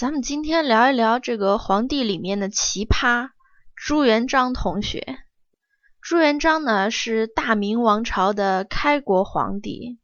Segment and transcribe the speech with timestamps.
[0.00, 3.32] 咱们今天聊一聊这个皇帝里面的奇葩
[3.76, 5.18] 朱元璋同学。
[6.00, 9.98] 朱元璋呢是大明王朝的开国皇帝。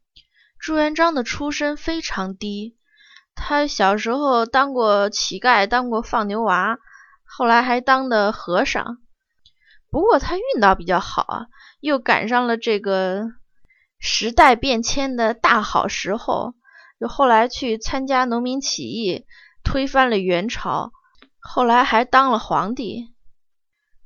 [0.59, 2.77] 朱元璋的出身非常低，
[3.33, 6.77] 他小时候当过乞丐，当过放牛娃，
[7.25, 8.99] 后来还当的和尚。
[9.89, 11.47] 不过他运道比较好啊，
[11.79, 13.23] 又赶上了这个
[13.97, 16.53] 时代变迁的大好时候，
[16.99, 19.25] 就后来去参加农民起义。
[19.67, 20.93] 推翻了元朝，
[21.39, 23.13] 后来还当了皇帝。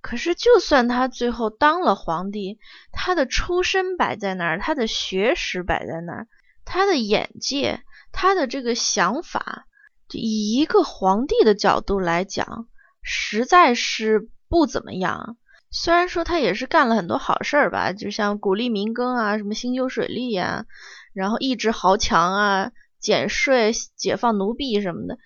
[0.01, 2.57] 可是，就算他最后当了皇帝，
[2.91, 6.27] 他的出身摆在那儿，他的学识摆在那儿，
[6.65, 9.67] 他的眼界，他的这个想法，
[10.11, 12.67] 以一个皇帝的角度来讲，
[13.03, 15.37] 实在是不怎么样。
[15.69, 20.65] 虽然说他也是干了很多好事儿吧，就像鼓励民耕啊，什么兴修水利呀，
[21.13, 25.19] 然后抑制豪强啊，减税、解放奴婢什么的。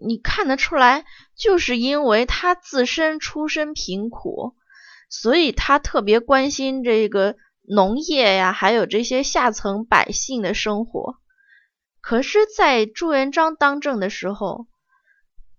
[0.00, 1.04] 你看得出来，
[1.36, 4.54] 就是因为他自身出身贫苦，
[5.10, 11.16] 所以他特别关心这个农业呀，还有这些下层百姓的生活。
[12.00, 14.66] 可是，在朱元璋当政的时候，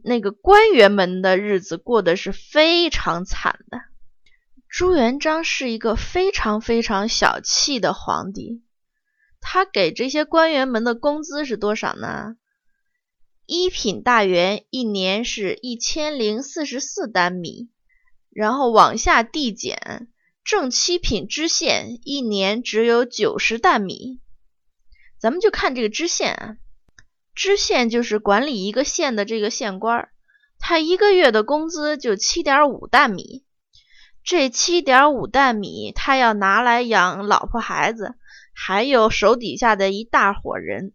[0.03, 3.81] 那个官员们的日子过得是非常惨的。
[4.69, 8.63] 朱元璋是一个非常非常小气的皇帝，
[9.41, 12.35] 他给这些官员们的工资是多少呢？
[13.51, 17.67] 一品大员一年是一千零四十四担米，
[18.29, 20.07] 然后往下递减，
[20.43, 24.19] 正七品知县一年只有九十担米。
[25.17, 26.57] 咱们就看这个知县啊，
[27.33, 30.09] 知县就是管理一个县的这个县官，
[30.59, 33.43] 他一个月的工资就七点五担米。
[34.23, 38.13] 这七点五担米，他要拿来养老婆孩子，
[38.53, 40.93] 还有手底下的一大伙人。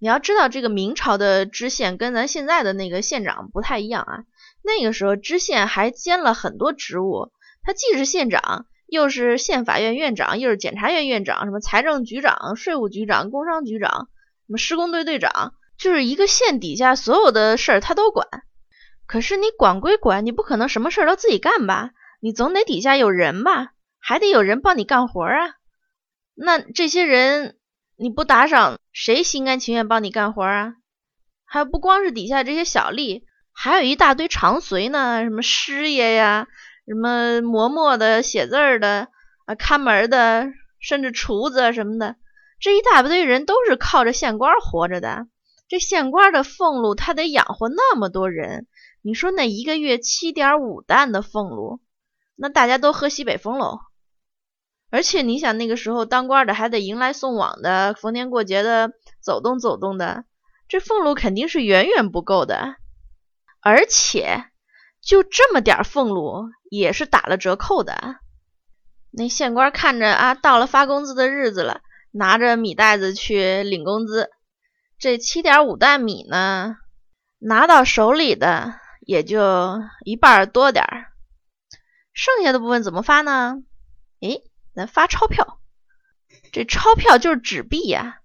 [0.00, 4.24] 你要知道，这个明朝的知县跟咱现在的那个县长不太一样啊。
[4.62, 14.08] 那个时候知县还兼了很多职务，他既是县长，又是县法院院长，又是检察院院长，什么财政局长、税务局长、工商局长，
[14.46, 18.26] 什么施工队队长，就是一个县底下所有的事儿他都管。
[19.06, 21.90] 可是你管归管，你不可能什么事儿都自己干吧？
[22.20, 25.54] 你总得底下有人吧，还得有人帮你干活啊。
[26.34, 27.56] 那这些人。
[27.96, 30.74] 你不打赏，谁心甘情愿帮你干活啊？
[31.44, 33.22] 还不光是底下这些小吏，
[33.52, 36.48] 还有一大堆长随呢，什么师爷呀，
[36.88, 39.08] 什么磨墨的、写字的
[39.46, 40.48] 啊、看门的，
[40.80, 42.16] 甚至厨子什么的，
[42.58, 45.28] 这一大堆人都是靠着县官活着的。
[45.68, 48.66] 这县官的俸禄，他得养活那么多人，
[49.02, 51.80] 你说那一个月七点五担的俸禄，
[52.34, 53.78] 那大家都喝西北风喽。
[54.94, 60.24] 而且你想，那个时候当官的还得迎来送往的，逢年过节的走动走动的，
[60.68, 62.76] 这俸禄肯定是远远不够的。
[63.60, 64.44] 而且
[65.02, 68.20] 就这么点俸禄也是打了折扣的。
[69.10, 71.80] 那县官看着啊，到了发工资的日子了，
[72.12, 74.30] 拿着米袋子去领工资。
[75.00, 76.76] 这七点五担米呢，
[77.40, 81.06] 拿到手里的也就一半多点儿，
[82.12, 83.56] 剩下的部分怎么发呢？
[84.20, 84.44] 诶。
[84.74, 85.60] 咱发钞票，
[86.52, 88.20] 这钞票就是纸币呀。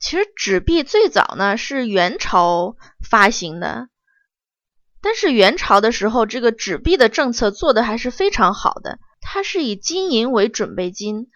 [0.00, 2.76] 其实纸币最早呢是元朝
[3.08, 3.88] 发行的，
[5.00, 8.98] 但是元朝的时候，这个纸币的政策做的还是非常好的。
[9.20, 11.28] 它是以金银为准备金，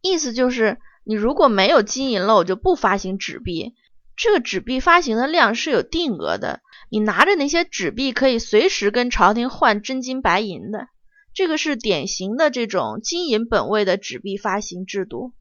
[0.00, 3.74] 意思就是你如果没有金银了，我就不发行纸币。
[4.16, 10.88] 这个纸币发行的量是有定额的，你拿着那些纸币可以随时跟朝廷换真金白银的。
[11.34, 15.32] 这个是典型的这种金银本位的纸币发行制度，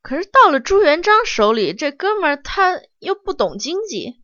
[0.00, 4.14] 可是到了朱元璋手里，这哥们儿他又不懂经济。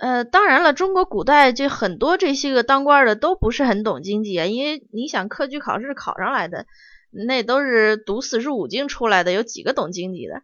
[0.00, 6.64] 呃，当然了，中国古代这很多这些个当官的都不是很懂经济啊，因为你想科举考试考上来的，
[7.10, 10.42] 那都是读四书五经出来的，有几个懂经济的？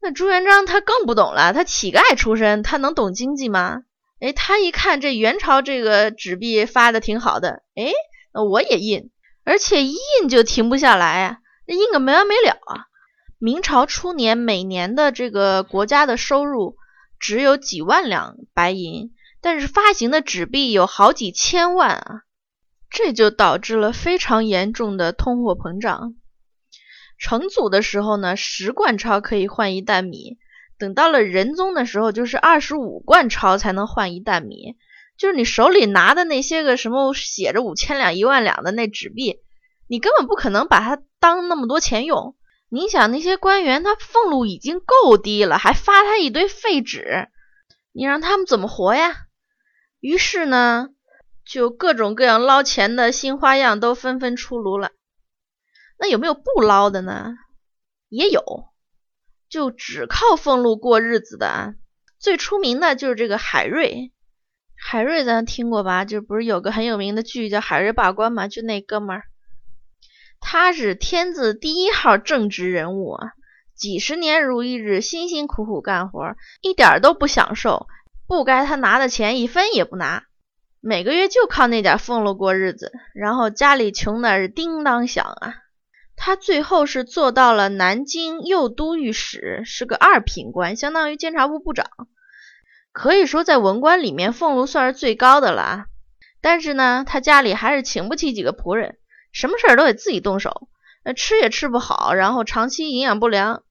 [0.00, 3.82] 那朱元璋他更不懂了，他乞丐出身，他能懂经济吗？
[4.20, 7.92] 哎，他一看这元朝这个纸币发的挺好的，哎，
[8.32, 9.10] 那我也印。
[9.44, 12.86] 而且一印就停不下来啊，印个没完没了啊！
[13.38, 16.76] 明朝初年每年的这个国家的收入
[17.18, 19.12] 只有几万两白银，
[19.42, 22.22] 但是发行的纸币有好几千万啊，
[22.90, 26.14] 这就导致了非常严重的通货膨胀。
[27.18, 30.38] 成祖的时候呢，十贯钞可以换一担米，
[30.78, 34.76] 等到了仁宗的时候，就是二十五贯钞才能换一担米。
[35.16, 39.40] 就是你手里拿的那些个什么写着五千两、一万两的那纸币，
[39.88, 42.36] 你根本不可能把它当那么多钱用。
[42.68, 47.28] 你想那些官员，他俸禄已经够低了，还发他一堆废纸，
[47.92, 49.14] 你让他们怎么活呀？
[50.00, 50.88] 于是呢，
[51.46, 54.90] 就各种各样捞钱的新花样都纷纷出炉了。
[55.96, 57.34] 那有没有不捞的呢？
[58.08, 58.42] 也有，
[59.48, 61.74] 就只靠俸禄过日子的啊。
[62.18, 64.12] 最出名的就是这个海瑞。
[64.86, 66.04] 海瑞咱听过吧？
[66.04, 68.48] 就不是有个很有名的剧叫《海瑞罢官》嘛？
[68.48, 69.24] 就那哥们儿，
[70.40, 73.32] 他是天字第一号正直人物啊，
[73.74, 77.86] 几十年如一日，辛辛苦苦干活，一点都不享受，
[78.28, 80.24] 不该他拿的钱一分也不拿，
[80.80, 85.54] 每个月就靠那点俸禄过日子，然后家里穷的是叮当响啊。
[86.14, 91.86] 他最后是做到了南京右都御史，是个二品官，相当于监察部部长。
[92.94, 95.86] 可以说，在文官里面，俸禄算是最高的了啊。
[96.40, 98.98] 但是呢，他家里还是请不起几个仆人，
[99.32, 100.68] 什么事儿都得自己动手，
[101.04, 103.64] 那吃也吃不好，然后长期营养不良。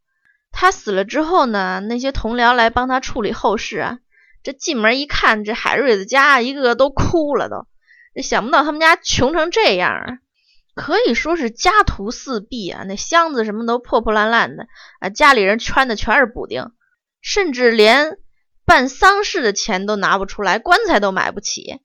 [0.52, 4.00] 他死了之后呢，那些同僚来帮他处理后事啊，
[4.44, 7.66] 这进门一看，这海瑞的家一个个都哭了，都
[8.22, 10.18] 想不到他们家穷成这样啊，
[10.76, 14.68] 可以说是家徒四壁啊，那箱子什么都破破烂烂的
[15.00, 16.74] 啊，家里人穿的全是补丁，
[17.22, 18.18] 甚至连。
[18.66, 21.82] 办丧事的钱都拿不出来，棺材都买不起，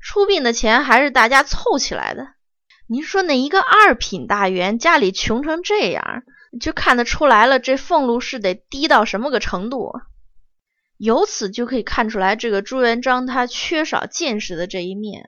[0.00, 2.28] 出殡的钱还是大家凑起来的。
[2.86, 6.22] 您说那一个二品大员家里穷成这样，
[6.60, 9.92] 就看得出来了，这俸禄是得低到什么个程度？
[10.98, 15.24] 由此就可以看出来，这个朱元璋他缺少见识的这一面。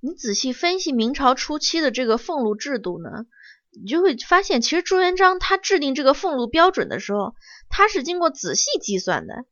[0.00, 3.26] 你仔细分析明朝初期的这个俸禄制度呢，
[3.72, 7.34] 你就会发现，其实朱元璋他制定这个俸禄标准的时候，
[7.68, 9.46] 他是经过仔细计算的。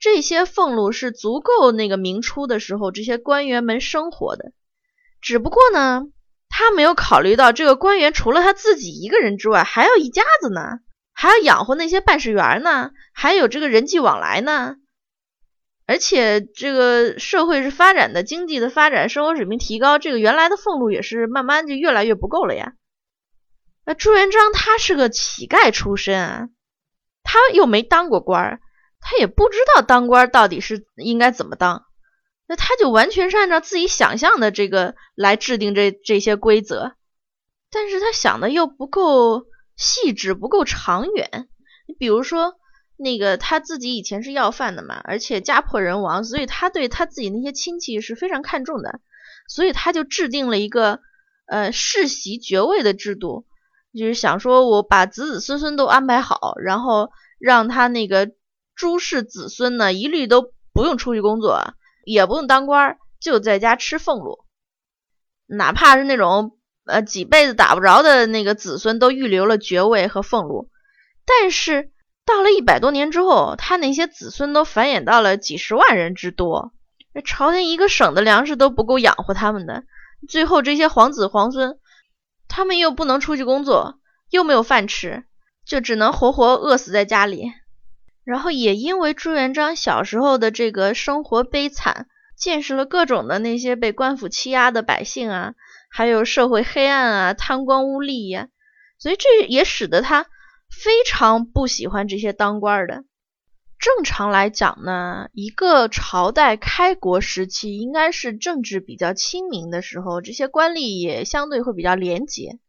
[0.00, 4.52] 这些俸禄是足够那个明初的时候这些官员们生活的，
[5.20, 6.04] 只不过呢，
[6.48, 10.78] 他没有考虑到这个官员除了他自己一个人之外，还要一家子呢，
[11.12, 14.76] 还要养活那些办事员呢，还有这个人际往来呢。
[15.86, 22.72] 而且这个社会是发展的，经济的发展，生活水平提高，这个原来的俸禄也是慢慢就越来越不够了呀。
[23.84, 26.48] 那朱元璋他是个乞丐出身啊，
[27.22, 28.60] 他又没当过官儿。
[29.02, 31.86] 他也不知道当官到底是应该怎么当，
[32.46, 36.92] 那他就完全是按照自己想象的这个来制定这这些规则，
[37.70, 41.48] 但是他想的又不够细致，不够长远。
[41.88, 42.54] 你比如说，
[42.98, 49.00] 那个他自己以前是要饭的嘛，而且家破人亡，所以他对他自己那些亲戚是非常看重的，
[49.48, 51.00] 所以他就制定了一个
[51.46, 53.46] 呃世袭爵位的制度，
[53.98, 58.30] 就是想说我把子子孙孙都安排好，然后让他那个。
[58.80, 64.46] 朱氏子孙呢，一律都不用出去工作，也不用当官，就在家吃俸禄。
[65.44, 66.56] 哪怕是那种
[66.86, 70.70] 呃几辈子打不着的那个子孙，都预留了爵位和俸禄。
[71.26, 71.92] 但是
[72.24, 76.72] 到了一百多年之后，他那些子孙都繁衍到了几十万人之多，
[77.12, 79.84] 那朝廷一个省的粮食都不够养活他们的。
[80.26, 81.78] 最后这些皇子皇孙，
[82.48, 84.00] 他们又不能出去工作，
[84.30, 85.24] 又没有饭吃，
[85.66, 87.52] 就只能活活饿死在家里。
[88.30, 92.06] 然后也因为朱元璋小时候的这个生活悲惨，
[92.38, 95.54] 见识了各种的那些被官府欺压的百姓啊，
[95.90, 98.46] 还有社会黑暗啊、贪官污吏呀，
[99.00, 100.26] 所以这也使得他
[100.70, 103.02] 非常不喜欢这些当官的。
[103.80, 112.60] 正常来讲呢，一个朝代开国时期应该是政治比较清明的时候，这些官吏也相对会比较廉洁。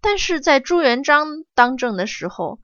[0.00, 2.60] 但是在朱元璋当政的时候，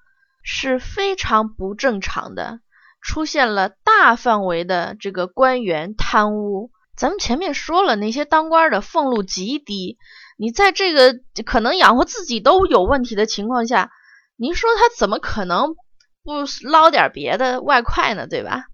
[0.49, 2.61] 是非常不正常的，
[3.03, 6.71] 出现了大范围的这个官员贪污。
[6.97, 9.99] 咱们前面说了，那些当官的俸禄极低，
[10.39, 13.91] 你在这个可能养活自己都有问题的情况下，
[14.37, 15.75] 您说他怎么可能
[16.23, 18.29] 不捞点别的外快呢？
[18.29, 18.67] 对吧？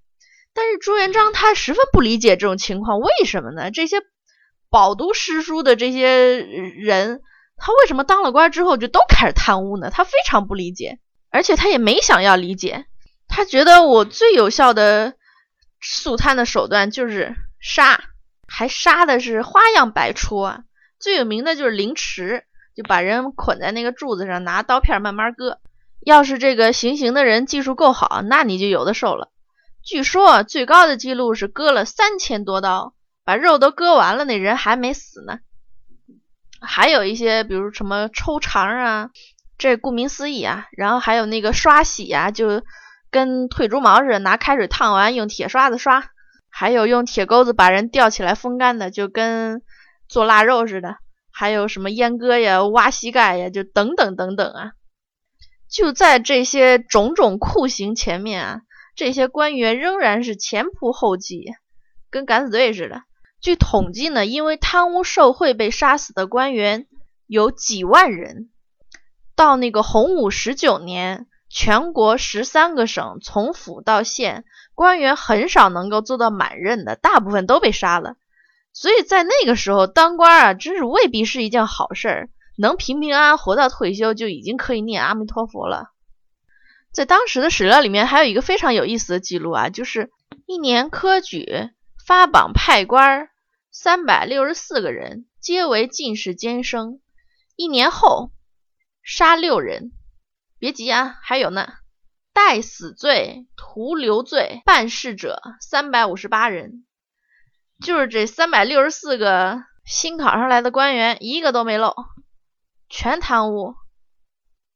[0.53, 3.71] 但是朱元璋他十分不理解这种情况，为什么呢？
[3.71, 3.97] 这些
[4.69, 7.23] 饱读诗书的这些人，
[7.57, 9.89] 他为什么当了官之后就都开始贪污呢？
[9.91, 10.99] 他非常不理解。
[11.33, 12.85] 而且他也没想要理解，
[13.27, 15.15] 他觉得我最有效的
[15.81, 18.05] 肃贪的手段就是杀，
[18.47, 20.61] 还杀的是花样百出啊！
[21.01, 22.45] 最有名的就是凌迟，
[22.77, 25.59] 就把人捆在那个柱子上，拿刀片慢慢割。
[26.05, 29.31] 要是这个行刑的人技术够好，那你就有的受了。
[29.83, 35.39] 据说最高的记录是割了三千多刀，把肉都割完了，那人还没死呢。
[36.61, 39.11] 还有一些，比如什么抽肠啊。
[39.63, 42.65] 这顾名思义啊，然后还有那个刷洗啊，就
[43.13, 46.03] 跟退猪毛似的，拿开水烫完，用铁刷子刷；
[46.51, 49.63] 还有用铁钩子把人吊起来风干的，就跟
[50.09, 50.97] 做腊肉似的；
[51.31, 54.73] 还有什么阉割呀、挖膝盖呀，就等等等等啊。
[55.71, 58.61] 就在这些种种酷刑前面啊，
[58.97, 61.53] 这些官员仍然是前仆后继，
[62.11, 63.03] 跟敢死队似的，
[63.41, 66.89] 据统计呢，因为贪污受贿被杀死的官员
[67.29, 68.49] 有几万人。
[69.35, 78.17] 到那个洪武十九年，全国十三个省从府到县，官员很少能够做到满任的，大部分都被杀了。
[78.73, 82.31] 所以在那个时候，当官啊，真是未必是一件好事儿。
[82.59, 85.91] 能平平安安活到退休，就已经可以念阿弥陀佛了。
[86.93, 90.11] 在当时的史料里面，还有一个非常有意思的记录啊，就是
[90.47, 91.71] 一年科举
[92.07, 93.31] 发榜派官
[93.71, 97.01] 三百六十四个人，皆为进士监生。
[97.57, 98.31] 一年后
[99.03, 99.93] 杀六人，
[100.59, 101.73] 别急啊，还有呢，
[102.33, 106.85] 待死罪、徒留罪办事者三百五十八人，
[107.85, 111.95] 就是这三百六十四个新考上来的官员，一个都没漏，
[112.89, 113.75] 全贪污。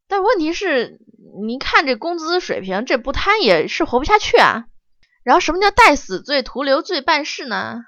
[0.09, 1.00] 但问题是，
[1.45, 4.66] 你看这工资水平，这不贪也是活不下去啊。
[5.23, 7.80] 然后什么叫待死罪、徒留罪办事呢？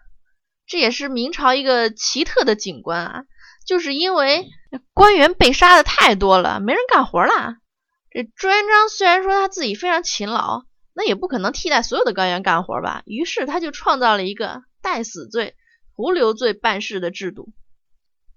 [0.66, 3.23] 这也是明朝一个奇特的景观啊，
[3.69, 4.49] 就是因为
[4.95, 7.57] 官员被杀的太多了，没人干活了。
[8.11, 10.63] 这朱元璋虽然说他自己非常勤劳，
[10.95, 13.03] 那也不可能替代所有的官员干活吧。
[13.05, 15.55] 于是他就创造了一个待死罪、
[15.95, 17.51] 徒留罪办事的制度。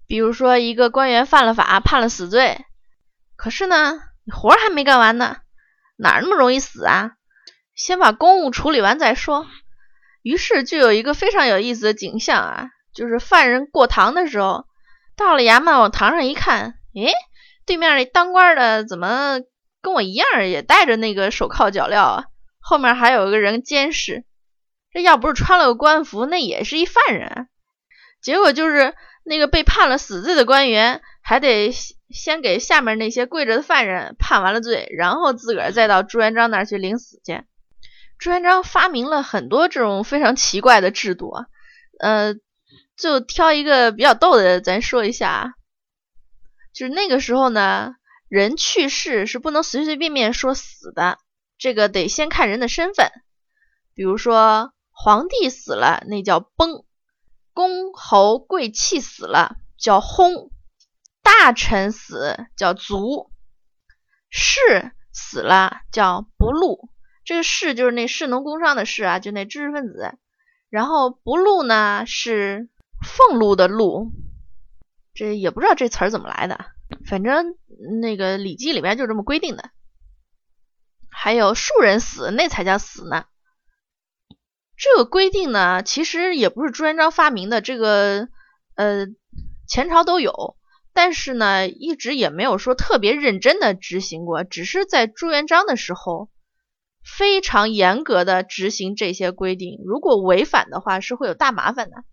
[0.06, 2.66] 比如说，一个官员犯了法，判了死罪。
[3.34, 5.38] 可是呢，你活还没干完呢，
[5.96, 7.12] 哪那么容易死啊？
[7.74, 9.46] 先把公务处理完再说。
[10.22, 14.66] 于是就有一个非常有意思的景象啊，就是犯人过堂的时候，
[15.24, 17.12] 到了衙门往堂上一看，诶，
[17.66, 19.40] 对面那当官的怎么
[19.80, 22.24] 跟我一样，也戴着那个手铐脚镣啊？
[22.60, 24.24] 后面还有个人监视。
[24.92, 27.48] 这要不是穿了个官服，那也是一犯人。
[28.20, 31.72] 结果就是那个被判了死罪的官员，还得。
[32.12, 37.40] 先给下面那些跪着的犯人判完了罪，然后自个儿再到朱元璋那儿去领死去。
[38.18, 41.46] 朱元璋发明了很多这种非常奇怪的制度啊，
[42.00, 42.34] 呃，
[43.02, 45.56] 就挑一个比较逗的，咱说一下。
[46.72, 47.96] 就是那个时候呢，
[48.28, 51.18] 人去世是不能随随便便说死的，
[51.58, 53.10] 这个得先看人的身份。
[53.92, 56.84] 比如说皇帝死了，那叫崩；
[57.52, 60.50] 公侯贵戚死了，叫薨。
[61.24, 63.32] 大臣死叫卒，
[64.30, 66.88] 士死了叫不禄。
[67.24, 70.16] 这个士就是那士农工商的士啊，就那知识分子。
[70.70, 72.68] 然后不禄呢是
[73.02, 74.12] 俸禄的禄，
[75.14, 76.66] 这也不知道这词儿怎么来的，
[77.06, 77.56] 反正
[78.00, 79.70] 那个《礼记》里面就这么规定的。
[81.10, 83.26] 还有庶人死，那才叫死呢。
[84.76, 88.28] 这个规定呢，其实也不是朱元璋发明的，这个
[88.74, 89.06] 呃
[89.68, 90.56] 前朝都有。
[90.94, 96.28] 但是呢，一直也没有说特别认真的执行过，只是在朱元璋的时候
[97.02, 102.04] 非常严格的执行这些规定，如果违反的话是会有大麻烦的。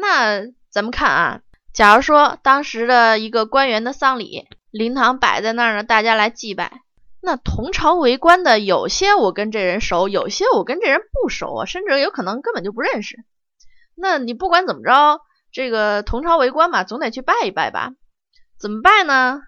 [0.00, 1.40] 那咱们看啊，
[1.72, 6.80] 假如说当时的一个官员的丧礼，灵堂摆在那儿呢，大家来祭拜，
[7.20, 13.18] 那同朝为官的有些我跟这人熟，有些我跟这人不熟啊，甚至有可能根本就不认识。
[13.94, 15.20] 那你不管怎么着。
[15.54, 17.90] 这个同朝为官嘛，总得去拜一拜吧？
[18.58, 19.42] 怎么拜呢？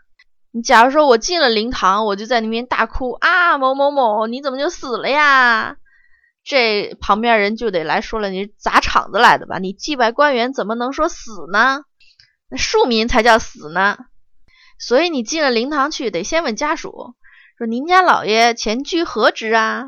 [0.51, 5.79] 你假如说我进了灵堂，我就在那边大哭啊，某某某，你怎么就死了呀？
[6.45, 9.59] 这旁边人就得来说了，你砸场子来的吧？
[9.59, 11.85] 你祭拜官员怎么能说死呢？
[12.51, 13.97] 那庶民才叫死呢。
[14.79, 17.15] 所以你进了灵堂去，得先问家属，
[17.57, 19.87] 说您家老爷前居何职啊？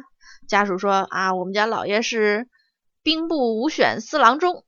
[0.48, 2.48] 家属说啊，我们家老爷是
[3.02, 4.64] 兵部五选四郎中。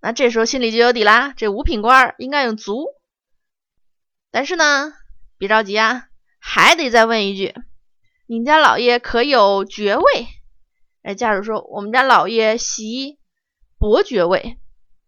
[0.00, 2.86] 那这时候心里就有底啦，这五品官应该用卒。
[4.30, 4.94] 但是呢，
[5.36, 6.04] 别着急啊，
[6.38, 7.54] 还得再问一句：
[8.26, 10.26] 你家老爷可有爵位？
[11.06, 13.20] 哎，家属说我们家老爷袭
[13.78, 14.58] 伯爵位。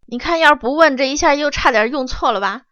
[0.07, 2.62] 你看，要是不问，这一下又差点用错了吧？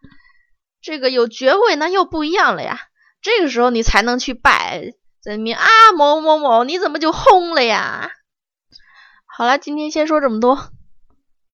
[0.81, 2.79] 这个有爵位，那又不一样了呀。
[3.21, 5.67] 这个时候你才能去拜，怎么啊
[5.97, 8.13] 某某某，你怎么就轰了呀？
[9.27, 10.71] 好了，今天先说这么多。